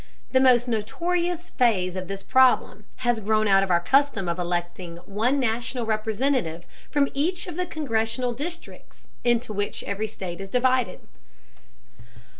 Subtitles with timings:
[0.31, 4.97] The most notorious phase of this problem has grown out of our custom of electing
[5.05, 11.01] one national Representative from each of the congressional districts into which every state is divided.